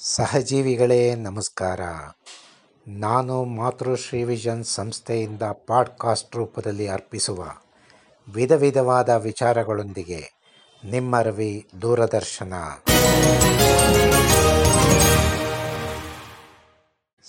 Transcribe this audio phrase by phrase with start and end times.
[0.00, 1.80] ಸಹಜೀವಿಗಳೇ, ನಮಸ್ಕಾರ.
[2.88, 7.52] ನಾನು ಮಾತೃಶ್ರೀ ವಿಷನ್ ಸಂಸ್ಥೆಯಿಂದ ಪಾಡ್ಕಾಸ್ಟ್ ರೂಪದಲ್ಲಿ ಅರ್ಪಿಸುವ
[8.28, 10.34] ವಿಧ ವಿಧವಾದ ವಿಚಾರಗಳೊಂದಿಗೆ
[10.84, 12.54] ನಿಮ್ಮ ರವಿ ದೂರದರ್ಶನ.